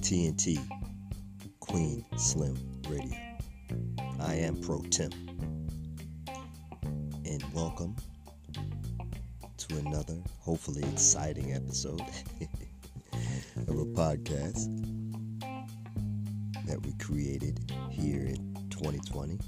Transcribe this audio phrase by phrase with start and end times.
[0.00, 0.58] TNT
[1.60, 2.56] Queen Slim
[2.88, 3.18] Radio.
[4.20, 5.10] I am Pro Tim.
[7.26, 7.94] And welcome
[9.58, 12.00] to another, hopefully exciting episode
[13.68, 14.64] of a podcast
[16.66, 19.38] that we created here in 2020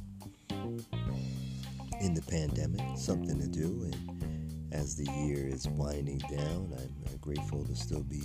[2.03, 2.83] in the pandemic.
[2.99, 3.91] Something to do.
[3.91, 4.40] And
[4.73, 8.23] as the year is winding down, I'm grateful to still be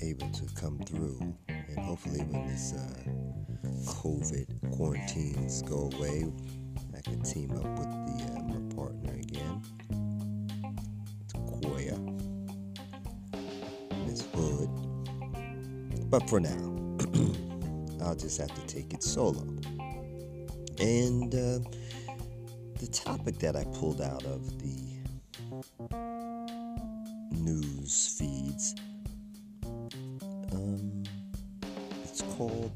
[0.00, 1.34] able to come through.
[1.48, 3.10] And hopefully, when this uh,
[3.90, 6.26] COVID quarantines go away,
[6.96, 9.62] I can team up with the uh, my partner again.
[11.34, 11.98] Koya,
[14.06, 14.70] Miss Hood.
[16.10, 16.50] But for now,
[18.04, 19.42] I'll just have to take it solo.
[20.78, 21.58] And uh,
[22.78, 24.95] the topic that I pulled out of the
[27.32, 28.74] news feeds
[30.52, 31.04] um,
[32.04, 32.72] it's called,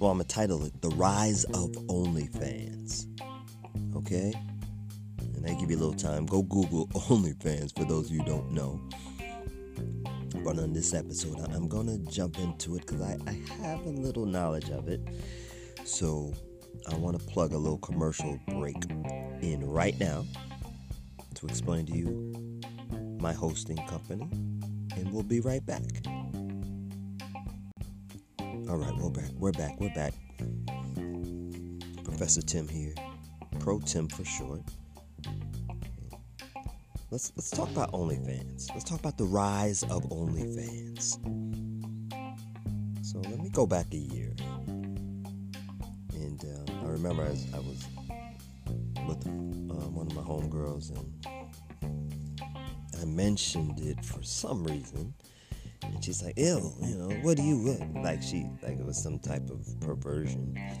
[0.00, 3.06] well, I'm going to title it The Rise of OnlyFans.
[3.96, 4.32] Okay?
[5.34, 6.26] And I give you a little time.
[6.26, 8.80] Go Google OnlyFans for those of you don't know.
[10.44, 13.90] But on this episode, I'm going to jump into it because I, I have a
[13.90, 15.00] little knowledge of it.
[15.84, 16.32] So
[16.90, 18.76] I want to plug a little commercial break
[19.40, 20.24] in right now
[21.38, 22.60] to explain to you
[23.20, 24.28] my hosting company.
[24.96, 25.82] And we'll be right back.
[28.68, 29.30] All right, we're back.
[29.34, 29.78] We're back.
[29.78, 30.14] We're back.
[32.02, 32.92] Professor Tim here,
[33.60, 34.62] Pro Tim for short.
[37.10, 38.70] Let's let's talk about OnlyFans.
[38.74, 41.18] Let's talk about the rise of OnlyFans.
[43.06, 44.34] So let me go back a year,
[46.12, 47.86] and uh, I remember as I was
[49.06, 49.57] with
[49.98, 51.26] one of my homegirls, and
[53.00, 55.14] I mentioned it for some reason
[55.82, 58.02] and she's like, ew, you know, what do you want?
[58.02, 60.56] Like she, like it was some type of perversion.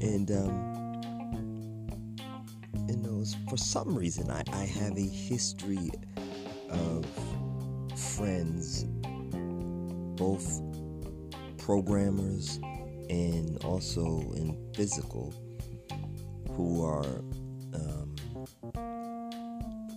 [0.00, 2.16] and, um,
[2.88, 5.90] you know, for some reason, I, I have a history
[6.70, 7.06] of
[8.16, 8.84] friends,
[10.16, 10.62] both
[11.58, 12.58] programmers
[13.08, 15.34] and also in physical,
[16.60, 17.22] who are
[17.74, 18.14] um,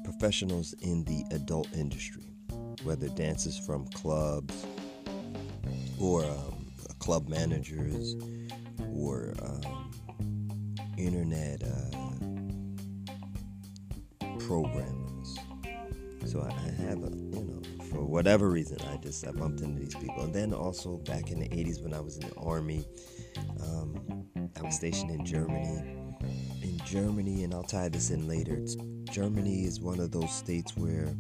[0.06, 2.24] professionals in the adult industry
[2.84, 4.66] whether dancers from clubs
[6.00, 6.66] or um,
[7.00, 8.16] club managers
[8.94, 9.92] or um,
[10.98, 11.96] internet uh,
[14.40, 15.38] programmers.
[16.26, 19.80] So I, I have a, you know, for whatever reason, I just I bumped into
[19.80, 20.24] these people.
[20.24, 22.86] And then also back in the 80s when I was in the army,
[23.62, 24.26] um,
[24.58, 26.03] I was stationed in Germany.
[26.86, 28.60] Germany, and I'll tie this in later,
[29.12, 31.16] Germany is one of those states where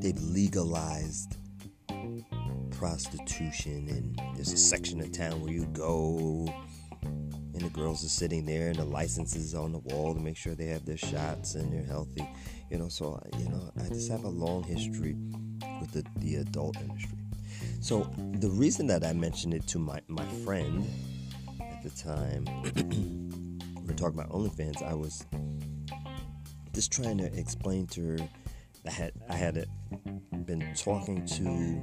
[0.00, 1.36] they've legalized
[2.72, 6.46] prostitution and there's a section of town where you go
[7.02, 10.54] and the girls are sitting there and the licenses on the wall to make sure
[10.54, 12.28] they have their shots and they're healthy.
[12.70, 15.16] You know so you know i just have a long history
[15.80, 17.18] with the, the adult industry.
[17.80, 20.84] So the reason that i mentioned it to my, my friend
[21.60, 22.44] at the time
[23.92, 25.26] are talking about onlyfans i was
[26.72, 28.18] just trying to explain to her
[28.86, 29.66] I had I had
[30.44, 31.82] been talking to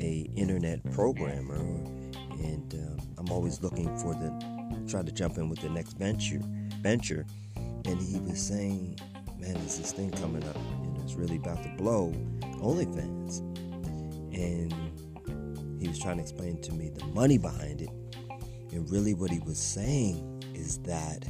[0.00, 5.60] a internet programmer, and um, I'm always looking for the try to jump in with
[5.60, 6.40] the next venture
[6.80, 7.24] venture,
[7.56, 8.98] and he was saying,
[9.38, 12.12] "Man, there's this thing coming up, and it's really about to blow,
[12.60, 13.38] OnlyFans,"
[14.34, 14.72] and
[15.80, 17.90] he was trying to explain to me the money behind it,
[18.72, 21.24] and really what he was saying is that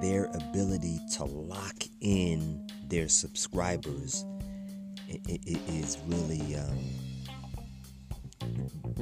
[0.00, 4.24] their ability to lock in their subscribers
[5.08, 6.78] is really um,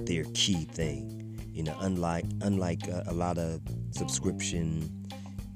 [0.05, 1.19] their key thing.
[1.53, 3.61] You know, unlike unlike uh, a lot of
[3.91, 5.07] subscription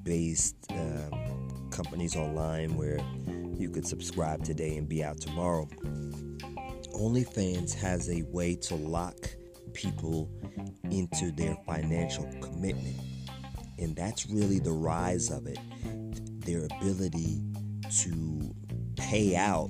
[0.03, 2.99] based um, companies online where
[3.57, 5.67] you could subscribe today and be out tomorrow.
[6.95, 9.15] OnlyFans has a way to lock
[9.73, 10.29] people
[10.89, 12.95] into their financial commitment.
[13.79, 15.59] And that's really the rise of it.
[16.45, 17.43] Their ability
[18.01, 18.55] to
[18.95, 19.69] pay out,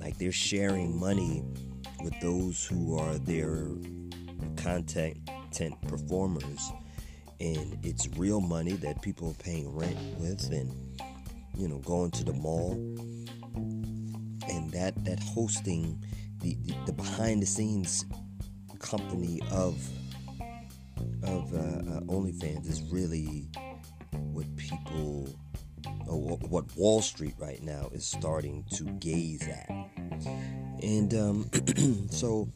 [0.00, 1.44] like they're sharing money
[2.02, 3.66] with those who are their
[4.56, 5.18] content
[5.86, 6.72] performers,
[7.40, 10.72] and it's real money that people are paying rent with, and
[11.56, 12.72] you know, going to the mall,
[14.48, 16.02] and that that hosting
[16.40, 18.04] the, the, the behind the scenes
[18.80, 19.76] company of
[21.30, 23.48] of uh, uh, OnlyFans is really
[24.32, 25.28] what people
[26.08, 29.70] or what Wall Street right now is starting to gaze at.
[30.82, 31.50] And um,
[32.10, 32.48] so,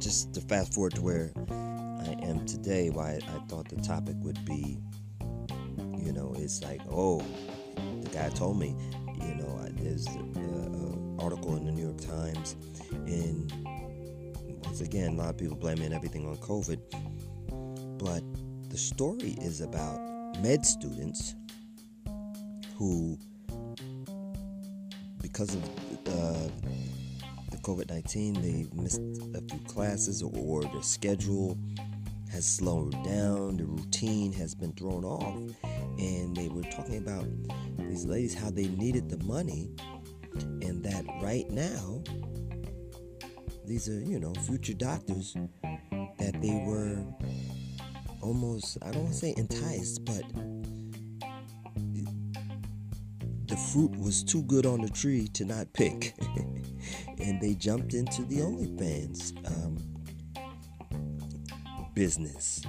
[0.00, 4.44] just to fast forward to where I am today, why I thought the topic would
[4.44, 4.78] be,
[5.96, 7.24] you know, it's like, oh,
[8.02, 8.76] the guy told me,
[9.20, 12.56] you know, there's an article in the New York Times,
[13.06, 13.52] and
[14.64, 16.78] once again, a lot of people blaming everything on COVID,
[18.04, 18.22] but
[18.68, 19.98] the story is about
[20.42, 21.36] med students
[22.76, 23.18] who,
[25.22, 25.64] because of
[26.08, 26.48] uh,
[27.50, 29.00] the COVID 19, they missed
[29.34, 31.56] a few classes or their schedule
[32.30, 35.36] has slowed down, the routine has been thrown off.
[35.98, 37.24] And they were talking about
[37.78, 39.70] these ladies, how they needed the money,
[40.34, 42.02] and that right now,
[43.64, 45.36] these are, you know, future doctors,
[46.18, 46.98] that they were
[48.24, 50.24] almost, I don't want to say enticed, but
[53.46, 56.14] the fruit was too good on the tree to not pick.
[57.18, 59.76] and they jumped into the OnlyFans um,
[61.94, 62.62] business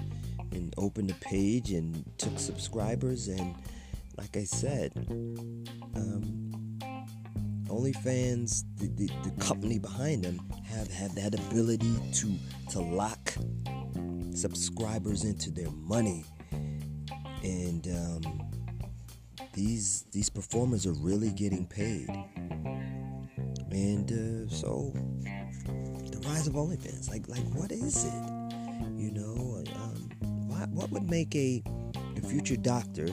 [0.52, 3.30] and opened a page and took subscribers.
[3.30, 3.56] And
[4.18, 4.92] like I said,
[5.96, 6.51] um,
[7.68, 12.36] OnlyFans, the, the, the company behind them, have, have that ability to,
[12.72, 13.34] to lock
[14.36, 16.26] subscribers into their money.
[17.44, 18.50] And um,
[19.54, 22.10] these these performers are really getting paid.
[23.72, 24.92] And uh, so
[25.24, 28.14] the rise of OnlyFans, like like what is it?
[28.96, 30.10] You know, um,
[30.48, 31.64] what what would make a,
[32.18, 33.08] a future doctor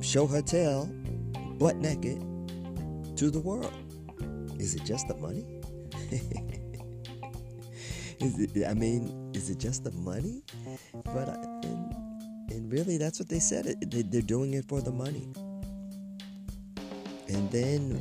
[0.00, 0.86] show her tail
[1.58, 2.20] butt naked
[3.16, 3.72] to the world?
[4.58, 5.44] Is it just the money?
[8.20, 10.42] it, I mean, is it just the money?
[11.04, 11.36] But I,
[12.68, 13.74] really, that's what they said.
[13.90, 15.28] They're doing it for the money.
[17.28, 18.00] And then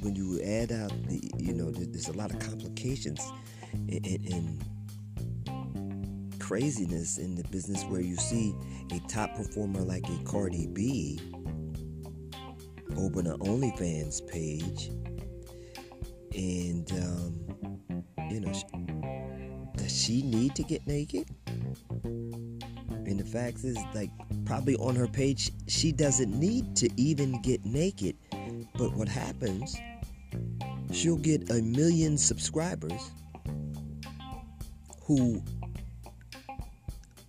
[0.00, 3.20] when you add out the, you know, there's a lot of complications
[3.72, 4.62] and,
[6.40, 8.54] craziness in the business where you see
[8.92, 11.18] a top performer like a Cardi B
[12.98, 14.90] open an OnlyFans page,
[16.34, 17.34] and um,
[18.30, 18.52] you know,
[20.04, 21.26] she need to get naked?
[22.04, 24.10] And the fact is, like,
[24.44, 28.16] probably on her page, she doesn't need to even get naked.
[28.76, 29.76] But what happens,
[30.92, 33.10] she'll get a million subscribers
[35.04, 35.42] who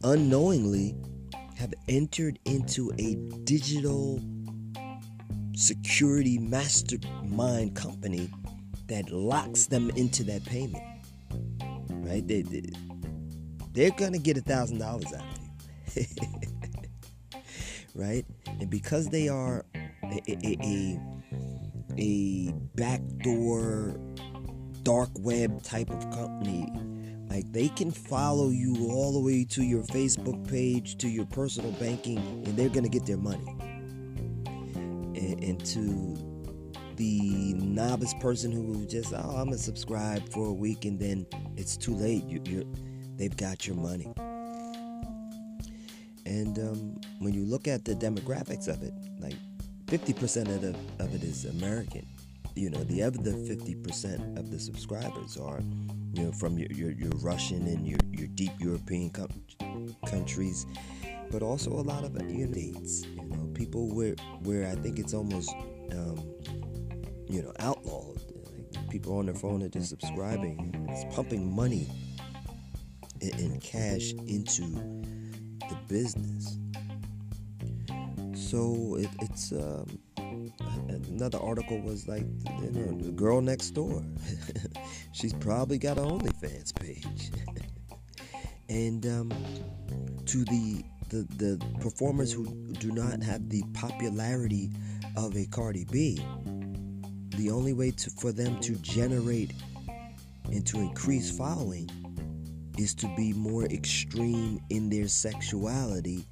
[0.03, 0.95] unknowingly
[1.57, 4.19] have entered into a digital
[5.55, 8.29] security mastermind company
[8.87, 10.83] that locks them into that payment.
[12.05, 12.25] Right?
[12.25, 12.63] They, they,
[13.73, 15.11] they're to get a $1,000 out of
[15.95, 16.05] you,
[17.95, 18.25] right?
[18.47, 19.65] And because they are
[20.03, 20.99] a, a, a,
[21.97, 23.99] a backdoor
[24.83, 26.71] dark web type of company,
[27.29, 31.71] like they can follow you all the way to your Facebook page, to your personal
[31.73, 33.57] banking, and they're gonna get their money.
[35.15, 36.24] And, and to
[36.95, 41.25] the novice person who just oh I'm gonna subscribe for a week and then
[41.55, 42.23] it's too late.
[42.25, 42.65] You,
[43.17, 44.13] they've got your money.
[46.25, 49.35] And um, when you look at the demographics of it, like
[49.85, 52.05] 50% of, the, of it is American.
[52.55, 55.59] You know, the other 50% of the subscribers are,
[56.13, 59.11] you know, from your, your, your Russian and your, your deep European
[60.07, 60.65] countries,
[61.29, 62.15] but also a lot of
[62.85, 63.05] states.
[63.05, 65.49] You know, people where where I think it's almost,
[65.91, 66.17] um,
[67.35, 68.21] you know, outlawed.
[68.89, 70.87] People on their phone are just subscribing.
[70.89, 71.85] It's pumping money
[73.21, 74.63] and cash into
[75.59, 76.57] the business.
[78.35, 79.99] So it, it's um,
[81.09, 82.23] another article was like
[82.61, 84.01] you know the girl next door.
[85.11, 87.31] She's probably got an OnlyFans page,
[88.69, 89.31] and um,
[90.25, 92.45] to the, the the performers who
[92.79, 94.71] do not have the popularity
[95.17, 96.19] of a Cardi B,
[97.37, 99.51] the only way to, for them to generate
[100.45, 101.89] and to increase following
[102.77, 106.25] is to be more extreme in their sexuality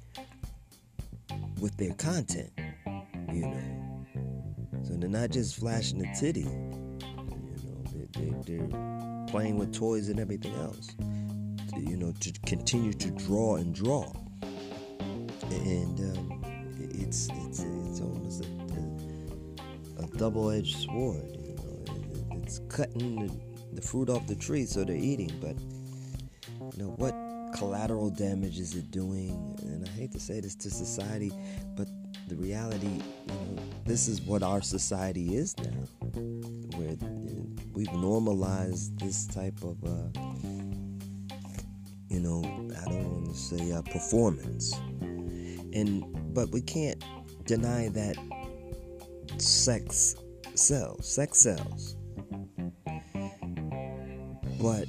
[1.60, 2.50] with their content,
[3.32, 4.06] you know.
[4.82, 6.48] So they're not just flashing the titty, you
[7.64, 10.90] know, they, are playing with toys and everything else,
[11.76, 14.12] you know, to continue to draw and draw.
[15.50, 16.44] And um,
[16.78, 18.44] it's, it's, it's almost
[20.16, 22.40] double-edged sword, you know.
[22.42, 23.30] It's cutting
[23.72, 25.56] the, fruit off the tree so they're eating, but
[26.76, 27.14] you know what
[27.54, 29.58] collateral damage is it doing?
[29.62, 31.32] And I hate to say this to society,
[31.76, 31.88] but
[32.28, 35.86] the reality, you know, this is what our society is now,
[36.76, 36.96] where
[37.72, 40.20] we've normalized this type of, uh,
[42.08, 42.42] you know,
[42.80, 44.72] I don't want to say uh, performance,
[45.72, 46.04] and
[46.34, 47.02] but we can't
[47.44, 48.16] deny that
[49.40, 50.16] sex
[50.54, 51.96] sells, sex sells.
[54.60, 54.86] But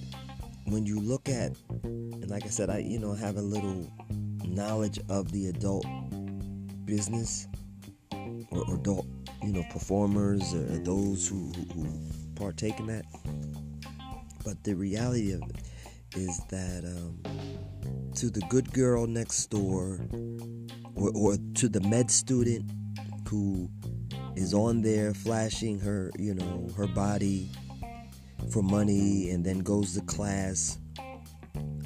[0.65, 1.51] when you look at,
[1.83, 3.91] and like I said, I you know have a little
[4.45, 5.85] knowledge of the adult
[6.85, 7.47] business
[8.51, 9.07] or adult
[9.43, 11.87] you know performers or those who, who,
[12.35, 13.05] partake in that.
[14.43, 15.55] But the reality of it
[16.15, 20.05] is that um, to the good girl next door,
[20.95, 22.69] or, or to the med student
[23.29, 23.69] who
[24.35, 27.49] is on there flashing her, you know, her body
[28.51, 30.77] for money and then goes to class.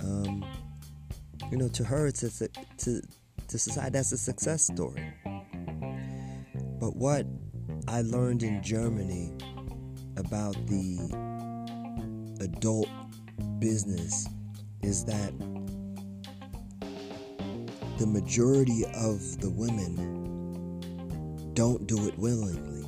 [0.02, 0.46] Um,
[1.52, 3.02] you know, to her, it's a, to
[3.48, 5.14] to society that's a success story.
[6.80, 7.26] But what
[7.88, 9.32] I learned in Germany
[10.18, 10.98] about the
[12.42, 12.90] adult
[13.60, 14.28] business
[14.82, 15.34] is that
[17.98, 20.19] the majority of the women
[21.60, 22.86] don't do it willingly.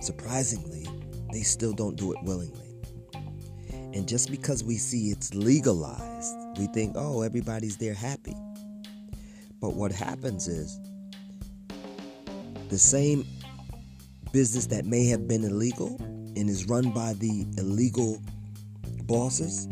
[0.00, 0.84] Surprisingly,
[1.32, 2.74] they still don't do it willingly.
[3.94, 8.34] And just because we see it's legalized, we think, oh, everybody's there happy.
[9.60, 10.80] But what happens is
[12.70, 13.24] the same
[14.32, 18.20] business that may have been illegal and is run by the illegal
[19.04, 19.68] bosses,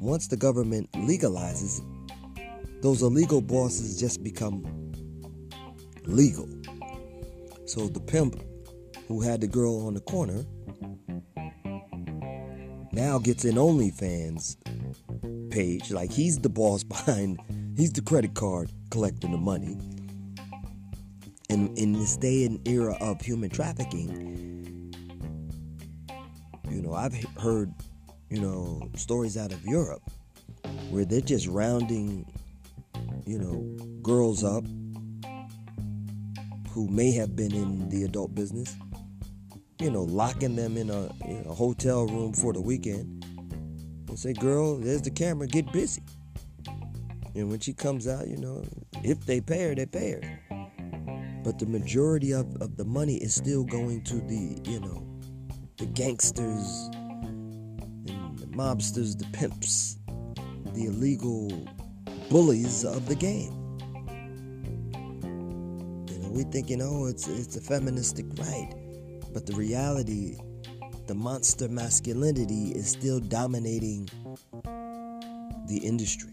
[0.00, 1.80] once the government legalizes
[2.82, 4.64] those illegal bosses just become
[6.04, 6.48] legal.
[7.70, 8.34] So the pimp
[9.06, 10.44] who had the girl on the corner
[12.90, 14.56] now gets an OnlyFans
[15.52, 15.92] page.
[15.92, 17.38] Like he's the boss behind,
[17.76, 19.78] he's the credit card collecting the money.
[21.48, 24.92] And in this day and era of human trafficking,
[26.68, 27.72] you know, I've heard,
[28.30, 30.02] you know, stories out of Europe
[30.90, 32.26] where they're just rounding
[33.26, 33.62] you know,
[34.02, 34.64] girls up
[36.72, 38.76] who may have been in the adult business,
[39.80, 43.24] you know, locking them in a, in a hotel room for the weekend
[44.08, 46.02] and say, girl, there's the camera, get busy.
[47.34, 48.64] And when she comes out, you know,
[49.02, 50.40] if they pay her, they pay her.
[51.42, 55.06] But the majority of, of the money is still going to the, you know,
[55.78, 59.98] the gangsters and the mobsters, the pimps,
[60.74, 61.66] the illegal
[62.28, 63.59] bullies of the game.
[66.30, 68.72] We thinking, oh, it's it's a feministic right,
[69.34, 70.36] but the reality,
[71.08, 74.08] the monster masculinity is still dominating
[75.66, 76.30] the industry.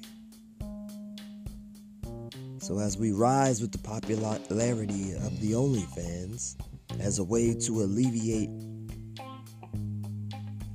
[2.60, 6.58] So as we rise with the popularity of the OnlyFans
[7.00, 8.52] as a way to alleviate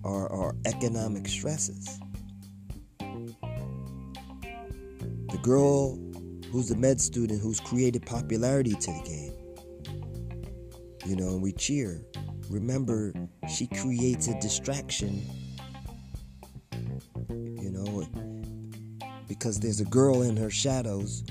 [0.05, 2.01] our, our economic stresses,
[2.99, 3.37] the
[5.43, 5.97] girl
[6.53, 9.33] who's the med student who's created popularity to the game.
[11.07, 12.03] You know, and we cheer.
[12.51, 13.15] Remember,
[13.49, 15.23] she creates a distraction,
[17.31, 18.07] you know,
[19.27, 21.25] because there's a girl in her shadows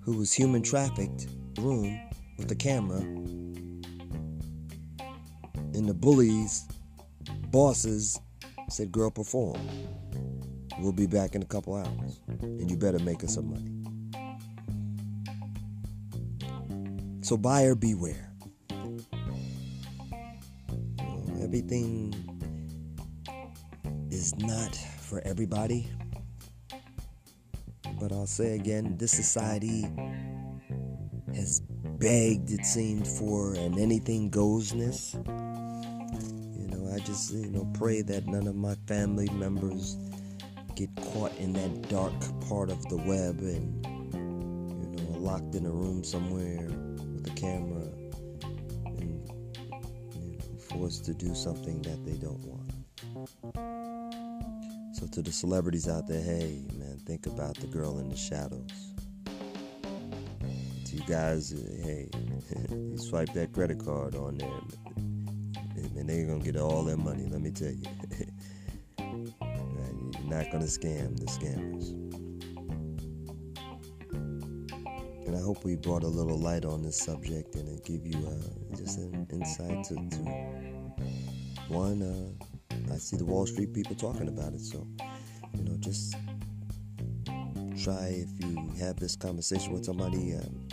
[0.00, 1.26] who was human trafficked
[1.58, 2.00] room
[2.38, 3.00] with the camera
[5.74, 6.66] and the bullies
[7.50, 8.18] bosses
[8.70, 9.60] said girl perform
[10.78, 13.72] We'll be back in a couple hours, and you better make us some money.
[17.22, 18.26] So, buyer beware.
[21.46, 22.12] everything
[24.10, 25.88] is not for everybody.
[28.00, 29.86] But I'll say again, this society
[31.34, 31.60] has
[32.00, 35.14] begged, it seemed, for an anything goesness.
[35.14, 39.96] You know, I just, you know, pray that none of my family members
[40.76, 42.12] get caught in that dark
[42.48, 46.68] part of the web and you know locked in a room somewhere
[47.14, 47.88] with a camera
[48.98, 49.26] and
[50.14, 52.74] you know, forced to do something that they don't want.
[54.94, 58.92] So to the celebrities out there, hey man, think about the girl in the shadows.
[60.84, 62.10] To you guys, hey,
[62.70, 64.60] you swipe that credit card on there,
[65.96, 67.26] and they're gonna get all their money.
[67.30, 68.26] Let me tell you.
[70.36, 71.92] not going to scam the scammers.
[75.26, 78.76] And I hope we brought a little light on this subject and give you uh,
[78.76, 80.18] just an insight to, to
[81.68, 82.02] one.
[82.02, 84.86] Uh, I see the Wall Street people talking about it, so
[85.54, 86.14] you know, just
[87.82, 90.68] try if you have this conversation with somebody, um,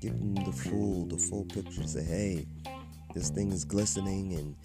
[0.00, 1.86] give them the full, the full picture.
[1.86, 2.46] Say, hey,
[3.14, 4.56] this thing is glistening, and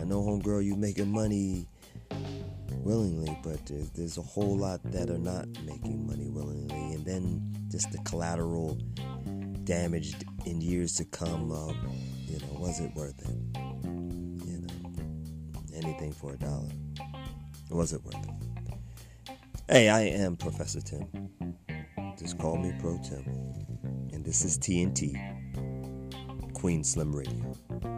[0.00, 1.68] I know, homegirl, you making money
[2.88, 7.54] willingly, but there's, there's a whole lot that are not making money willingly, and then
[7.70, 8.78] just the collateral
[9.64, 10.14] damage
[10.46, 11.52] in years to come.
[11.52, 11.76] Um,
[12.24, 13.36] you know, was it worth it?
[13.54, 14.90] You know,
[15.74, 16.70] anything for a dollar.
[17.68, 18.74] Was it worth it?
[19.68, 21.28] Hey, I am Professor Tim.
[22.18, 23.22] Just call me Pro Tim.
[24.14, 25.12] And this is TNT,
[26.54, 27.97] Queen Slim Radio.